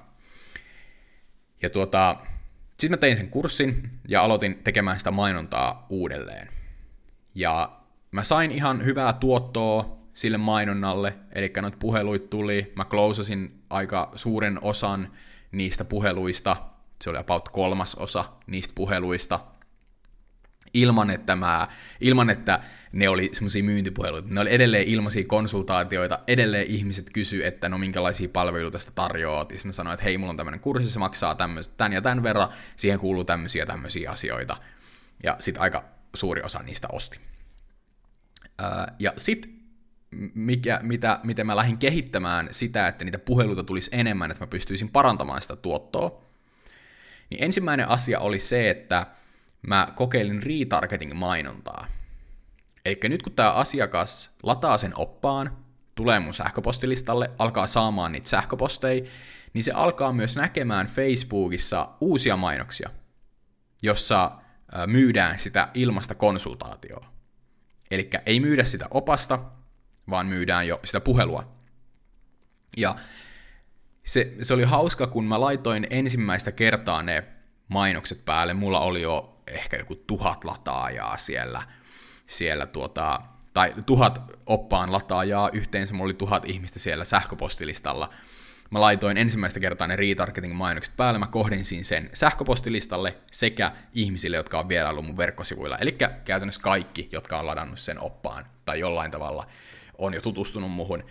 Ja 1.63 1.71
tuota, 1.71 2.17
Sitten 2.69 2.91
mä 2.91 2.97
tein 2.97 3.17
sen 3.17 3.29
kurssin 3.29 3.91
ja 4.09 4.23
aloitin 4.23 4.61
tekemään 4.65 4.99
sitä 4.99 5.11
mainontaa 5.11 5.87
uudelleen. 5.89 6.49
Ja 7.35 7.81
mä 8.11 8.25
sain 8.25 8.53
ihan 8.53 8.85
hyvää 8.85 9.13
tuottoa 9.13 10.00
sille 10.15 10.39
mainonnalle, 10.39 11.19
eli 11.33 11.53
noita 11.63 11.77
puheluita 11.81 12.29
tuli, 12.29 12.73
mä 12.77 12.85
closasin 12.85 13.63
aika 13.71 14.13
suuren 14.15 14.59
osan 14.63 15.13
niistä 15.53 15.85
puheluista, 15.85 16.57
se 17.03 17.11
oli 17.11 17.19
about 17.19 17.49
kolmas 17.49 17.95
osa 17.95 18.25
niistä 18.47 18.73
puheluista, 18.75 19.41
ilman 20.75 21.11
että, 21.11 21.37
mä, 21.37 21.69
ilman 22.01 22.31
että 22.31 22.61
ne 22.93 23.09
oli 23.09 23.31
semmoisia 23.33 23.63
myyntipuheluita. 23.65 24.29
Ne 24.31 24.41
oli 24.41 24.55
edelleen 24.55 24.89
ilmaisia 24.89 25.25
konsultaatioita, 25.25 26.19
edelleen 26.27 26.67
ihmiset 26.67 27.11
kysy, 27.11 27.47
että 27.47 27.69
no 27.69 27.79
minkälaisia 27.79 28.29
palveluita 28.29 28.71
tästä 28.71 28.93
tarjoat. 28.95 29.53
Ja 29.53 29.59
mä 29.65 29.73
sanoin, 29.73 29.95
että 29.95 30.05
hei, 30.05 30.19
mulla 30.19 30.31
on 30.31 30.37
tämmöinen 30.37 30.61
kurssi, 30.61 30.91
se 30.91 30.99
maksaa 30.99 31.35
tämmöistä, 31.35 31.75
tän 31.77 31.93
ja 31.93 32.03
tämän 32.03 32.23
verran, 32.23 32.49
siihen 32.77 32.99
kuuluu 32.99 33.25
tämmöisiä 33.25 33.67
tämmöisiä 33.67 34.11
asioita. 34.11 34.57
Ja 35.23 35.37
sitten 35.39 35.63
aika 35.63 35.85
suuri 36.15 36.43
osa 36.43 36.63
niistä 36.63 36.89
osti. 36.93 37.19
ja 38.99 39.13
sitten 39.17 39.60
mikä, 40.35 40.81
mitä, 40.83 41.21
miten 41.23 41.47
mä 41.47 41.57
lähdin 41.57 41.79
kehittämään 41.79 42.49
sitä, 42.51 42.89
että 42.89 43.05
niitä 43.05 43.19
puheluita 43.19 43.65
tulisi 43.65 43.91
enemmän, 43.93 44.31
että 44.31 44.45
mä 44.45 44.51
pystyisin 44.51 44.91
parantamaan 44.91 45.43
sitä 45.43 45.57
tuottoa, 45.57 46.25
niin 47.31 47.45
ensimmäinen 47.45 47.89
asia 47.89 48.21
oli 48.21 48.39
se, 48.39 48.71
että 48.71 49.07
mä 49.67 49.89
kokeilin 49.95 50.43
retargeting-mainontaa. 50.43 51.87
Eli 52.85 52.99
nyt 53.03 53.23
kun 53.23 53.33
tämä 53.33 53.53
asiakas 53.53 54.31
lataa 54.43 54.79
sen 54.79 54.93
oppaan, 54.97 55.57
tulee 55.95 56.21
mun 56.21 56.35
sähköpostilistalle, 56.35 57.31
alkaa 57.39 57.67
saamaan 57.67 58.13
niitä 58.13 58.29
sähköposteja, 58.29 59.05
niin 59.55 59.65
se 59.65 59.73
alkaa 59.73 60.13
myös 60.13 60.37
näkemään 60.37 60.87
Facebookissa 60.87 61.89
uusia 62.01 62.37
mainoksia, 62.37 62.91
jossa 63.83 64.33
myydään 64.87 65.39
sitä 65.39 65.69
ilmasta 65.75 66.15
konsultaatioa. 66.15 67.07
Eli 67.91 68.11
ei 68.27 68.41
myydä 68.41 68.65
sitä 68.65 68.87
opasta, 68.91 69.39
vaan 70.11 70.27
myydään 70.27 70.67
jo 70.67 70.81
sitä 70.85 71.01
puhelua. 71.01 71.53
Ja 72.77 72.95
se, 74.05 74.35
se 74.43 74.55
oli 74.55 74.65
hauska, 74.65 75.07
kun 75.07 75.25
mä 75.25 75.41
laitoin 75.41 75.87
ensimmäistä 75.91 76.53
kertaa 76.53 77.03
ne 77.03 77.25
mainokset 77.69 78.25
päälle. 78.25 78.55
Mulla 78.55 78.81
oli 78.81 79.03
jo 79.03 79.43
ehkä 79.47 79.77
joku 79.77 79.95
tuhat 79.95 80.45
lataajaa 80.45 81.17
siellä, 81.17 81.63
siellä 82.27 82.67
tuota, 82.67 83.21
tai 83.55 83.75
tuhat 83.87 84.23
oppaan 84.47 84.93
lataajaa, 84.93 85.51
yhteensä 85.53 85.95
mulla 85.95 86.05
oli 86.05 86.15
tuhat 86.15 86.45
ihmistä 86.45 86.79
siellä 86.79 87.05
sähköpostilistalla. 87.05 88.11
Mä 88.71 88.81
laitoin 88.81 89.17
ensimmäistä 89.17 89.61
kertaa 89.61 89.87
ne 89.87 89.97
retargeting-mainokset 89.97 90.97
päälle, 90.97 91.19
mä 91.19 91.27
kohdinsin 91.27 91.85
sen 91.85 92.11
sähköpostilistalle 92.13 93.19
sekä 93.33 93.73
ihmisille, 93.95 94.37
jotka 94.37 94.59
on 94.59 94.69
vierailu 94.69 95.03
mun 95.03 95.17
verkkosivuilla. 95.17 95.79
Eli 95.79 95.97
käytännössä 96.25 96.61
kaikki, 96.61 97.09
jotka 97.13 97.39
on 97.39 97.47
ladannut 97.47 97.79
sen 97.79 98.01
oppaan 98.01 98.45
tai 98.65 98.81
jollain 98.81 99.11
tavalla 99.11 99.47
on 100.01 100.15
jo 100.15 100.21
tutustunut 100.21 100.71
muhun, 100.71 101.03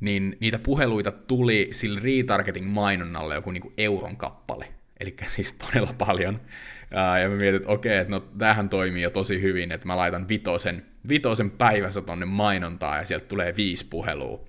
niin 0.00 0.36
niitä 0.40 0.58
puheluita 0.58 1.12
tuli 1.12 1.68
sillä 1.70 2.00
retargeting-mainonnalle 2.00 3.34
joku 3.34 3.50
niinku 3.50 3.72
euron 3.78 4.16
kappale. 4.16 4.68
Eli 5.00 5.16
siis 5.26 5.52
todella 5.52 5.94
paljon. 5.98 6.40
ja 7.22 7.28
mä 7.28 7.36
mietin, 7.36 7.56
että 7.56 7.72
okei, 7.72 7.98
että 7.98 8.10
no 8.10 8.20
tämähän 8.20 8.68
toimii 8.68 9.02
jo 9.02 9.10
tosi 9.10 9.42
hyvin, 9.42 9.72
että 9.72 9.86
mä 9.86 9.96
laitan 9.96 10.28
vitosen, 10.28 10.86
vitosen 11.08 11.50
päivässä 11.50 12.02
tonne 12.02 12.26
mainontaa 12.26 12.96
ja 12.96 13.06
sieltä 13.06 13.26
tulee 13.26 13.56
viisi 13.56 13.86
puhelua. 13.90 14.44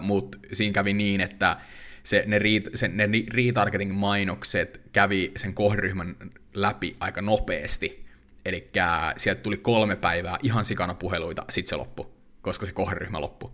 Mutta 0.00 0.38
siinä 0.52 0.72
kävi 0.72 0.92
niin, 0.92 1.20
että 1.20 1.56
se, 2.04 2.24
ne, 2.26 2.38
re, 2.38 2.48
se, 2.74 2.88
ne 2.88 3.08
retargeting-mainokset 3.34 4.80
kävi 4.92 5.32
sen 5.36 5.54
kohderyhmän 5.54 6.16
läpi 6.54 6.96
aika 7.00 7.22
nopeasti. 7.22 8.04
Eli 8.44 8.70
sieltä 9.16 9.42
tuli 9.42 9.56
kolme 9.56 9.96
päivää 9.96 10.36
ihan 10.42 10.64
sikana 10.64 10.94
puheluita, 10.94 11.44
sit 11.50 11.66
se 11.66 11.76
loppui 11.76 12.13
koska 12.44 12.66
se 12.66 12.72
kohderyhmä 12.72 13.20
loppui. 13.20 13.50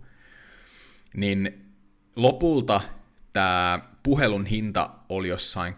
Niin 1.13 1.65
lopulta 2.15 2.81
tämä 3.33 3.79
puhelun 4.03 4.45
hinta 4.45 4.89
oli 5.09 5.27
jossain 5.27 5.73
25-30 5.73 5.77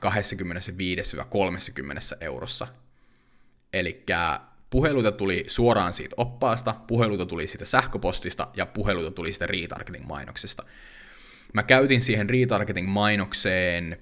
eurossa. 2.21 2.67
Eli 3.73 4.05
puheluita 4.69 5.11
tuli 5.11 5.43
suoraan 5.47 5.93
siitä 5.93 6.13
oppaasta, 6.17 6.75
puheluita 6.87 7.25
tuli 7.25 7.47
siitä 7.47 7.65
sähköpostista 7.65 8.47
ja 8.53 8.65
puheluita 8.65 9.11
tuli 9.11 9.33
siitä 9.33 9.47
retargeting-mainoksesta. 9.47 10.63
Mä 11.53 11.63
käytin 11.63 12.01
siihen 12.01 12.29
retargeting-mainokseen 12.29 13.97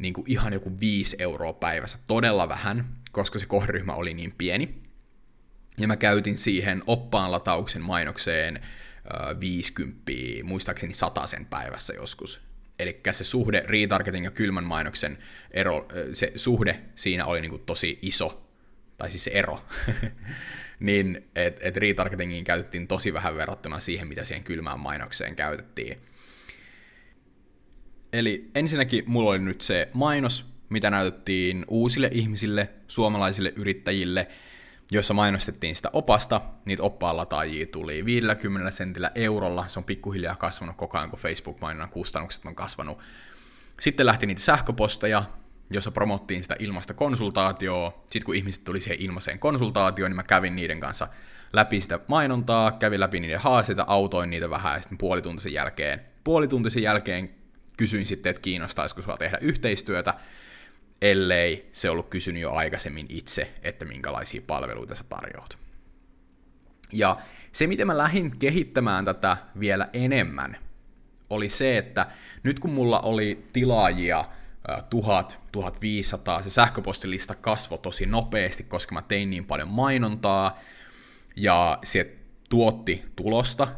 niin 0.00 0.12
kuin 0.12 0.24
ihan 0.30 0.52
joku 0.52 0.80
5 0.80 1.16
euroa 1.18 1.52
päivässä, 1.52 1.98
todella 2.06 2.48
vähän, 2.48 2.96
koska 3.12 3.38
se 3.38 3.46
kohderyhmä 3.46 3.92
oli 3.92 4.14
niin 4.14 4.34
pieni. 4.38 4.85
Ja 5.78 5.86
mä 5.86 5.96
käytin 5.96 6.38
siihen 6.38 6.82
oppaan 6.86 7.32
latauksen 7.32 7.82
mainokseen 7.82 8.60
50, 9.40 10.12
muistaakseni 10.42 10.92
sen 11.26 11.46
päivässä 11.46 11.94
joskus. 11.94 12.40
Eli 12.78 13.00
se 13.12 13.24
suhde 13.24 13.62
retargeting 13.66 14.24
ja 14.24 14.30
kylmän 14.30 14.64
mainoksen 14.64 15.18
ero, 15.50 15.88
se 16.12 16.32
suhde 16.36 16.80
siinä 16.94 17.26
oli 17.26 17.40
niinku 17.40 17.58
tosi 17.58 17.98
iso, 18.02 18.48
tai 18.98 19.10
siis 19.10 19.24
se 19.24 19.30
ero, 19.30 19.64
niin 20.80 21.24
että 21.34 21.60
et 21.68 21.76
retargetingiin 21.76 22.44
käytettiin 22.44 22.88
tosi 22.88 23.12
vähän 23.12 23.36
verrattuna 23.36 23.80
siihen, 23.80 24.08
mitä 24.08 24.24
siihen 24.24 24.44
kylmään 24.44 24.80
mainokseen 24.80 25.36
käytettiin. 25.36 25.96
Eli 28.12 28.50
ensinnäkin 28.54 29.04
mulla 29.06 29.30
oli 29.30 29.38
nyt 29.38 29.60
se 29.60 29.88
mainos, 29.92 30.44
mitä 30.68 30.90
näytettiin 30.90 31.64
uusille 31.68 32.10
ihmisille, 32.12 32.68
suomalaisille 32.88 33.52
yrittäjille– 33.56 34.28
jossa 34.90 35.14
mainostettiin 35.14 35.76
sitä 35.76 35.90
opasta, 35.92 36.40
niitä 36.64 36.82
oppaan 36.82 37.16
lataajia 37.16 37.66
tuli 37.66 38.04
50 38.04 38.70
sentillä 38.70 39.10
eurolla, 39.14 39.64
se 39.68 39.78
on 39.78 39.84
pikkuhiljaa 39.84 40.36
kasvanut 40.36 40.76
koko 40.76 40.98
ajan, 40.98 41.10
kun 41.10 41.18
Facebook-mainonnan 41.18 41.90
kustannukset 41.90 42.46
on 42.46 42.54
kasvanut. 42.54 42.98
Sitten 43.80 44.06
lähti 44.06 44.26
niitä 44.26 44.40
sähköposteja, 44.40 45.24
jossa 45.70 45.90
promottiin 45.90 46.42
sitä 46.42 46.56
ilmasta 46.58 46.94
konsultaatioa. 46.94 48.02
Sitten 48.04 48.24
kun 48.24 48.34
ihmiset 48.34 48.64
tuli 48.64 48.80
siihen 48.80 49.00
ilmaiseen 49.00 49.38
konsultaatioon, 49.38 50.10
niin 50.10 50.16
mä 50.16 50.22
kävin 50.22 50.56
niiden 50.56 50.80
kanssa 50.80 51.08
läpi 51.52 51.80
sitä 51.80 52.00
mainontaa, 52.08 52.72
kävin 52.72 53.00
läpi 53.00 53.20
niiden 53.20 53.40
haasteita, 53.40 53.84
autoin 53.86 54.30
niitä 54.30 54.50
vähän 54.50 54.74
ja 54.74 54.80
sitten 54.80 54.98
puolituntisen 54.98 55.52
jälkeen, 55.52 56.00
puolituntisen 56.24 56.82
jälkeen 56.82 57.30
kysyin 57.76 58.06
sitten, 58.06 58.30
että 58.30 58.42
kiinnostaisiko 58.42 59.02
sua 59.02 59.16
tehdä 59.16 59.38
yhteistyötä, 59.40 60.14
ellei 61.02 61.70
se 61.72 61.90
ollut 61.90 62.08
kysynyt 62.08 62.42
jo 62.42 62.52
aikaisemmin 62.52 63.06
itse, 63.08 63.54
että 63.62 63.84
minkälaisia 63.84 64.42
palveluita 64.46 64.94
sä 64.94 65.04
tarjoat. 65.08 65.58
Ja 66.92 67.16
se, 67.52 67.66
miten 67.66 67.86
mä 67.86 67.98
lähdin 67.98 68.38
kehittämään 68.38 69.04
tätä 69.04 69.36
vielä 69.60 69.88
enemmän, 69.92 70.56
oli 71.30 71.48
se, 71.48 71.78
että 71.78 72.06
nyt 72.42 72.58
kun 72.58 72.70
mulla 72.70 73.00
oli 73.00 73.46
tilaajia 73.52 74.24
1000, 74.90 75.38
1500, 75.52 76.42
se 76.42 76.50
sähköpostilista 76.50 77.34
kasvoi 77.34 77.78
tosi 77.78 78.06
nopeasti, 78.06 78.64
koska 78.64 78.94
mä 78.94 79.02
tein 79.02 79.30
niin 79.30 79.44
paljon 79.44 79.68
mainontaa, 79.68 80.58
ja 81.36 81.78
se 81.84 82.16
tuotti 82.48 83.04
tulosta, 83.16 83.68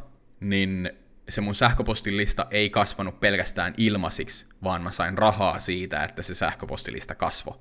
niin 0.41 0.91
se 1.29 1.41
mun 1.41 1.55
sähköpostilista 1.55 2.47
ei 2.51 2.71
kasvanut 2.71 3.21
pelkästään 3.21 3.75
ilmasiksi, 3.77 4.47
vaan 4.65 4.83
mä 4.83 4.91
sain 4.91 5.19
rahaa 5.19 5.59
siitä, 5.59 6.05
että 6.05 6.23
se 6.23 6.35
sähköpostilista 6.35 7.15
kasvo. 7.15 7.61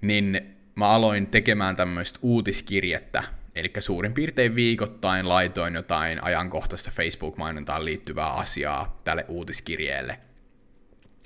Niin 0.00 0.56
mä 0.74 0.88
aloin 0.88 1.26
tekemään 1.26 1.76
tämmöistä 1.76 2.18
uutiskirjettä, 2.22 3.22
eli 3.54 3.72
suurin 3.78 4.14
piirtein 4.14 4.54
viikoittain 4.54 5.28
laitoin 5.28 5.74
jotain 5.74 6.24
ajankohtaista 6.24 6.90
Facebook-mainontaan 6.90 7.84
liittyvää 7.84 8.30
asiaa 8.30 9.00
tälle 9.04 9.24
uutiskirjeelle. 9.28 10.18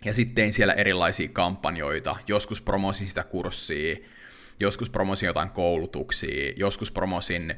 Ja 0.04 0.14
sitten 0.14 0.34
tein 0.34 0.52
siellä 0.52 0.72
erilaisia 0.72 1.28
kampanjoita, 1.28 2.16
joskus 2.28 2.60
promosin 2.60 3.08
sitä 3.08 3.24
kurssia, 3.24 3.96
joskus 4.60 4.90
promosin 4.90 5.26
jotain 5.26 5.50
koulutuksia, 5.50 6.52
joskus 6.56 6.92
promosin 6.92 7.54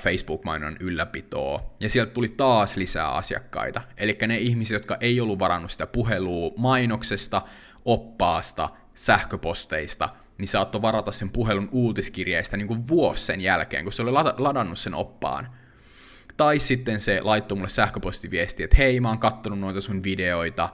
Facebook-mainon 0.00 0.76
ylläpitoa, 0.80 1.74
ja 1.80 1.88
sieltä 1.88 2.12
tuli 2.12 2.28
taas 2.28 2.76
lisää 2.76 3.08
asiakkaita. 3.08 3.82
Eli 3.96 4.18
ne 4.26 4.38
ihmiset, 4.38 4.74
jotka 4.74 4.96
ei 5.00 5.20
ollut 5.20 5.38
varannut 5.38 5.70
sitä 5.70 5.86
puhelua 5.86 6.50
mainoksesta, 6.56 7.42
oppaasta, 7.84 8.68
sähköposteista, 8.94 10.08
niin 10.38 10.48
saattoi 10.48 10.82
varata 10.82 11.12
sen 11.12 11.30
puhelun 11.30 11.68
uutiskirjeistä 11.72 12.56
niin 12.56 12.68
kuin 12.68 12.88
vuosi 12.88 13.26
sen 13.26 13.40
jälkeen, 13.40 13.84
kun 13.84 13.92
se 13.92 14.02
oli 14.02 14.12
ladannut 14.38 14.78
sen 14.78 14.94
oppaan. 14.94 15.48
Tai 16.36 16.58
sitten 16.58 17.00
se 17.00 17.20
laittoi 17.22 17.56
mulle 17.56 17.68
sähköpostiviesti, 17.68 18.62
että 18.62 18.76
hei, 18.76 19.00
mä 19.00 19.08
oon 19.08 19.18
kattonut 19.18 19.58
noita 19.58 19.80
sun 19.80 20.02
videoita, 20.02 20.68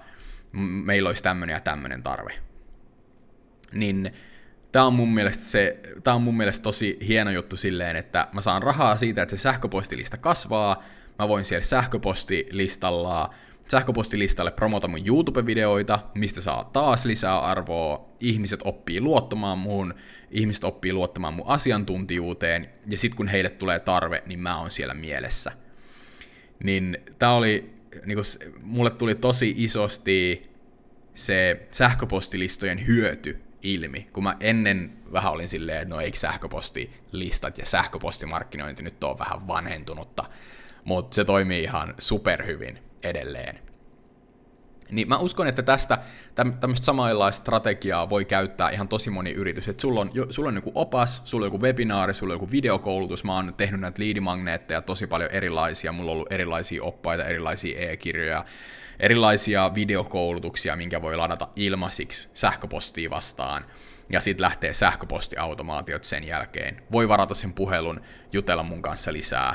meillä 0.85 1.09
olisi 1.09 1.23
tämmöinen 1.23 1.55
ja 1.55 1.61
tämmöinen 1.61 2.03
tarve. 2.03 2.35
Niin 3.73 4.11
tämä 4.73 4.85
on, 4.85 4.95
mun 4.95 5.15
mielestä 5.15 5.45
se, 5.45 5.81
tämä 6.05 6.15
on 6.15 6.23
mun 6.23 6.37
mielestä 6.37 6.63
tosi 6.63 6.99
hieno 7.07 7.31
juttu 7.31 7.57
silleen, 7.57 7.97
että 7.97 8.29
mä 8.33 8.41
saan 8.41 8.63
rahaa 8.63 8.97
siitä, 8.97 9.23
että 9.23 9.37
se 9.37 9.41
sähköpostilista 9.41 10.17
kasvaa, 10.17 10.83
mä 11.19 11.29
voin 11.29 11.45
siellä 11.45 11.65
sähköpostilistalla 11.65 13.35
sähköpostilistalle 13.67 14.51
promota 14.51 14.89
mun 14.89 15.07
YouTube-videoita, 15.07 15.99
mistä 16.15 16.41
saa 16.41 16.65
taas 16.65 17.05
lisää 17.05 17.41
arvoa, 17.41 18.09
ihmiset 18.21 18.61
oppii 18.65 19.01
luottamaan 19.01 19.59
muun, 19.59 19.95
ihmiset 20.31 20.65
oppii 20.65 20.93
luottamaan 20.93 21.35
mun 21.35 21.47
asiantuntijuuteen, 21.49 22.69
ja 22.87 22.99
sitten 22.99 23.17
kun 23.17 23.29
heille 23.29 23.51
tulee 23.51 23.79
tarve, 23.79 24.23
niin 24.27 24.41
mä 24.41 24.59
oon 24.59 24.71
siellä 24.71 24.95
mielessä. 24.95 25.53
Niin 26.65 26.99
tää 27.19 27.33
oli, 27.33 27.75
niinku, 28.07 28.23
mulle 28.63 28.91
tuli 28.91 29.15
tosi 29.15 29.55
isosti 29.57 30.51
se 31.15 31.67
sähköpostilistojen 31.71 32.87
hyöty 32.87 33.43
ilmi, 33.63 34.09
kun 34.13 34.25
mä 34.25 34.37
ennen 34.41 34.93
vähän 35.13 35.33
olin 35.33 35.49
silleen, 35.49 35.83
että 35.83 35.95
no 35.95 36.01
eikö 36.01 36.19
sähköpostilistat 36.19 37.59
ja 37.59 37.67
sähköpostimarkkinointi 37.67 38.83
nyt 38.83 39.05
on 39.05 39.19
vähän 39.19 39.49
vanhentunutta, 39.49 40.25
mutta 40.85 41.15
se 41.15 41.25
toimii 41.25 41.63
ihan 41.63 41.95
superhyvin 41.99 42.79
edelleen. 43.03 43.72
Niin 44.93 45.09
mä 45.09 45.19
uskon, 45.19 45.49
että 45.49 45.63
tästä 45.63 45.99
tämmöistä 46.35 46.85
samanlaista 46.85 47.41
strategiaa 47.41 48.11
voi 48.11 48.25
käyttää 48.25 48.71
ihan 48.71 48.89
tosi 48.89 49.11
moni 49.11 49.31
yritys. 49.31 49.69
Että 49.69 49.81
sulla 49.81 50.01
on, 50.01 50.11
sulla 50.31 50.49
on 50.49 50.55
joku 50.55 50.73
opas, 50.75 51.23
sulla 51.25 51.45
on 51.45 51.47
joku 51.47 51.61
webinaari, 51.61 52.15
sulla 52.15 52.33
on 52.33 52.35
joku 52.35 52.51
videokoulutus. 52.51 53.25
Mä 53.25 53.35
oon 53.35 53.55
tehnyt 53.55 53.81
näitä 53.81 54.03
liidimagneetteja 54.03 54.83
tosi 54.83 55.07
paljon 55.07 55.31
erilaisia. 55.31 55.93
Mulla 55.93 56.11
on 56.11 56.17
ollut 56.17 56.33
erilaisia 56.33 56.83
oppaita, 56.83 57.25
erilaisia 57.25 57.91
e-kirjoja, 57.91 58.45
erilaisia 59.01 59.71
videokoulutuksia, 59.75 60.77
minkä 60.77 61.03
voi 61.03 61.17
ladata 61.17 61.49
ilmaisiksi 61.57 62.31
sähköpostiin 62.35 63.11
vastaan. 63.11 63.65
Ja 64.11 64.21
sitten 64.21 64.43
lähtee 64.43 64.75
sähköpostiautomaatiot 64.75 66.05
sen 66.05 66.25
jälkeen. 66.25 66.83
Voi 66.93 67.09
varata 67.09 67.35
sen 67.35 67.53
puhelun, 67.53 68.01
jutella 68.33 68.63
mun 68.63 68.83
kanssa 68.83 69.13
lisää. 69.13 69.55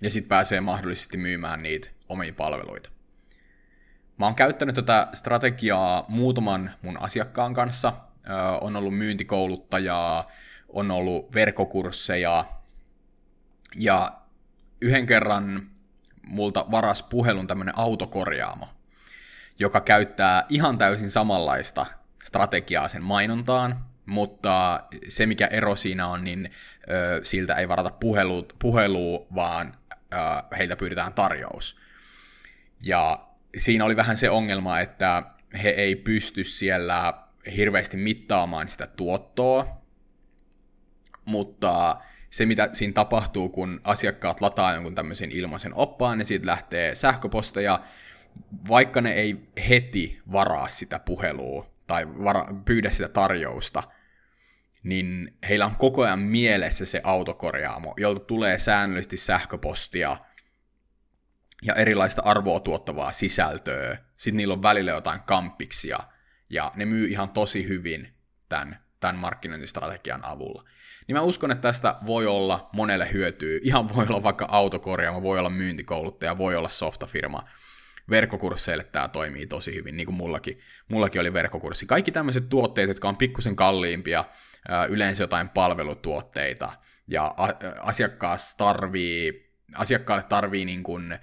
Ja 0.00 0.10
sitten 0.10 0.28
pääsee 0.28 0.60
mahdollisesti 0.60 1.16
myymään 1.16 1.62
niitä 1.62 1.90
omia 2.08 2.32
palveluita. 2.32 2.90
Mä 4.20 4.26
oon 4.26 4.34
käyttänyt 4.34 4.74
tätä 4.74 5.08
strategiaa 5.14 6.04
muutaman 6.08 6.70
mun 6.82 7.02
asiakkaan 7.02 7.54
kanssa. 7.54 7.92
on 8.60 8.76
ollut 8.76 8.98
myyntikouluttajaa, 8.98 10.30
on 10.68 10.90
ollut 10.90 11.34
verkkokursseja, 11.34 12.44
ja 13.76 14.10
yhden 14.80 15.06
kerran 15.06 15.70
multa 16.26 16.66
varas 16.70 17.02
puhelun 17.02 17.46
tämmönen 17.46 17.78
autokorjaamo, 17.78 18.68
joka 19.58 19.80
käyttää 19.80 20.46
ihan 20.48 20.78
täysin 20.78 21.10
samanlaista 21.10 21.86
strategiaa 22.24 22.88
sen 22.88 23.02
mainontaan, 23.02 23.84
mutta 24.06 24.80
se 25.08 25.26
mikä 25.26 25.46
ero 25.46 25.76
siinä 25.76 26.06
on, 26.06 26.24
niin 26.24 26.50
ö, 26.90 27.20
siltä 27.22 27.54
ei 27.54 27.68
varata 27.68 27.90
puhelut, 27.90 28.56
puhelua, 28.58 29.26
vaan 29.34 29.74
ö, 29.92 30.16
heiltä 30.58 30.76
pyydetään 30.76 31.12
tarjous. 31.12 31.76
Ja 32.80 33.29
siinä 33.56 33.84
oli 33.84 33.96
vähän 33.96 34.16
se 34.16 34.30
ongelma, 34.30 34.80
että 34.80 35.22
he 35.62 35.68
ei 35.68 35.96
pysty 35.96 36.44
siellä 36.44 37.24
hirveästi 37.56 37.96
mittaamaan 37.96 38.68
sitä 38.68 38.86
tuottoa, 38.86 39.80
mutta 41.24 41.96
se, 42.30 42.46
mitä 42.46 42.68
siinä 42.72 42.92
tapahtuu, 42.92 43.48
kun 43.48 43.80
asiakkaat 43.84 44.40
lataa 44.40 44.74
jonkun 44.74 44.94
tämmöisen 44.94 45.32
ilmaisen 45.32 45.74
oppaan, 45.74 46.18
niin 46.18 46.26
siitä 46.26 46.46
lähtee 46.46 46.94
sähköposteja, 46.94 47.80
vaikka 48.68 49.00
ne 49.00 49.12
ei 49.12 49.36
heti 49.68 50.20
varaa 50.32 50.68
sitä 50.68 50.98
puhelua 50.98 51.70
tai 51.86 52.08
vara, 52.24 52.44
pyydä 52.64 52.90
sitä 52.90 53.08
tarjousta, 53.08 53.82
niin 54.82 55.34
heillä 55.48 55.66
on 55.66 55.76
koko 55.76 56.02
ajan 56.02 56.18
mielessä 56.18 56.84
se 56.84 57.00
autokorjaamo, 57.04 57.94
jolta 57.96 58.24
tulee 58.24 58.58
säännöllisesti 58.58 59.16
sähköpostia 59.16 60.16
ja 61.62 61.74
erilaista 61.74 62.22
arvoa 62.24 62.60
tuottavaa 62.60 63.12
sisältöä. 63.12 63.98
Sitten 64.16 64.36
niillä 64.36 64.54
on 64.54 64.62
välillä 64.62 64.90
jotain 64.90 65.20
kampiksia, 65.20 65.98
ja 66.50 66.72
ne 66.76 66.84
myy 66.84 67.06
ihan 67.06 67.30
tosi 67.30 67.68
hyvin 67.68 68.14
tämän, 68.48 68.84
tämän 69.00 69.16
markkinointistrategian 69.16 70.24
avulla. 70.24 70.64
Niin 71.06 71.16
mä 71.16 71.22
uskon, 71.22 71.50
että 71.50 71.62
tästä 71.62 71.94
voi 72.06 72.26
olla 72.26 72.70
monelle 72.72 73.12
hyötyä. 73.12 73.58
Ihan 73.62 73.94
voi 73.94 74.06
olla 74.08 74.22
vaikka 74.22 74.46
autokorjaama, 74.50 75.22
voi 75.22 75.38
olla 75.38 75.50
myyntikouluttaja, 75.50 76.38
voi 76.38 76.56
olla 76.56 76.68
softafirma. 76.68 77.42
Verkkokursseille 78.10 78.84
tämä 78.84 79.08
toimii 79.08 79.46
tosi 79.46 79.74
hyvin, 79.74 79.96
niin 79.96 80.06
kuin 80.06 80.16
mullakin, 80.16 80.58
mullakin 80.88 81.20
oli 81.20 81.32
verkkokurssi. 81.32 81.86
Kaikki 81.86 82.12
tämmöiset 82.12 82.48
tuotteet, 82.48 82.88
jotka 82.88 83.08
on 83.08 83.16
pikkusen 83.16 83.56
kalliimpia, 83.56 84.24
yleensä 84.88 85.22
jotain 85.22 85.48
palvelutuotteita, 85.48 86.72
ja 87.08 87.34
asiakkaas 87.80 88.56
tarvii, 88.56 89.50
asiakkaalle 89.76 90.24
tarvii 90.28 90.64
niin 90.64 90.82
kuin 90.82 91.18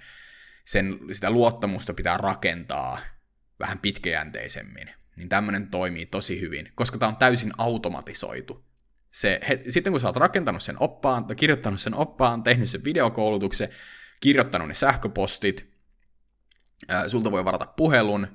sen, 0.68 0.98
sitä 1.12 1.30
luottamusta 1.30 1.94
pitää 1.94 2.16
rakentaa 2.16 2.98
vähän 3.58 3.78
pitkäjänteisemmin, 3.78 4.90
niin 5.16 5.28
tämmöinen 5.28 5.70
toimii 5.70 6.06
tosi 6.06 6.40
hyvin, 6.40 6.72
koska 6.74 6.98
tämä 6.98 7.08
on 7.08 7.16
täysin 7.16 7.52
automatisoitu. 7.58 8.64
Se, 9.10 9.40
he, 9.48 9.60
sitten 9.68 9.92
kun 9.92 10.00
sä 10.00 10.06
oot 10.06 10.16
rakentanut 10.16 10.62
sen 10.62 10.76
oppaan, 10.82 11.24
tai 11.24 11.36
kirjoittanut 11.36 11.80
sen 11.80 11.94
oppaan, 11.94 12.42
tehnyt 12.42 12.70
sen 12.70 12.84
videokoulutuksen, 12.84 13.68
kirjoittanut 14.20 14.68
ne 14.68 14.74
sähköpostit, 14.74 15.72
ää, 16.88 17.08
sulta 17.08 17.30
voi 17.30 17.44
varata 17.44 17.66
puhelun, 17.66 18.26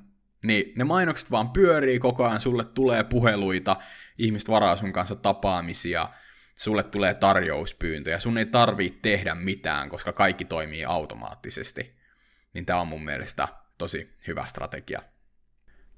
niin 0.44 0.72
ne 0.76 0.84
mainokset 0.84 1.30
vaan 1.30 1.50
pyörii 1.50 1.98
koko 1.98 2.24
ajan, 2.24 2.40
sulle 2.40 2.64
tulee 2.64 3.04
puheluita, 3.04 3.76
ihmiset 4.18 4.48
varaa 4.48 4.76
sun 4.76 4.92
kanssa 4.92 5.14
tapaamisia, 5.14 6.08
sulle 6.56 6.82
tulee 6.82 7.14
tarjouspyyntöjä, 7.14 8.18
sun 8.18 8.38
ei 8.38 8.46
tarvii 8.46 8.98
tehdä 9.02 9.34
mitään, 9.34 9.88
koska 9.88 10.12
kaikki 10.12 10.44
toimii 10.44 10.84
automaattisesti 10.84 12.03
niin 12.54 12.66
tämä 12.66 12.80
on 12.80 12.88
mun 12.88 13.04
mielestä 13.04 13.48
tosi 13.78 14.16
hyvä 14.26 14.44
strategia. 14.46 15.00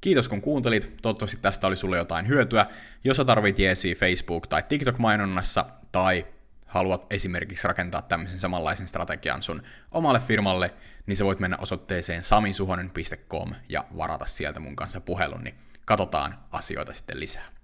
Kiitos 0.00 0.28
kun 0.28 0.40
kuuntelit, 0.40 0.96
toivottavasti 1.02 1.40
tästä 1.42 1.66
oli 1.66 1.76
sulle 1.76 1.96
jotain 1.96 2.28
hyötyä. 2.28 2.66
Jos 3.04 3.16
sä 3.16 3.24
tarvit 3.24 3.58
jeesiä 3.58 3.94
Facebook- 3.94 4.46
tai 4.48 4.62
TikTok-mainonnassa, 4.62 5.64
tai 5.92 6.26
haluat 6.66 7.06
esimerkiksi 7.10 7.68
rakentaa 7.68 8.02
tämmöisen 8.02 8.40
samanlaisen 8.40 8.88
strategian 8.88 9.42
sun 9.42 9.62
omalle 9.90 10.20
firmalle, 10.20 10.74
niin 11.06 11.16
sä 11.16 11.24
voit 11.24 11.40
mennä 11.40 11.56
osoitteeseen 11.60 12.24
samisuhonen.com 12.24 13.54
ja 13.68 13.84
varata 13.96 14.26
sieltä 14.26 14.60
mun 14.60 14.76
kanssa 14.76 15.00
puhelun, 15.00 15.44
niin 15.44 15.54
katsotaan 15.84 16.38
asioita 16.52 16.92
sitten 16.92 17.20
lisää. 17.20 17.55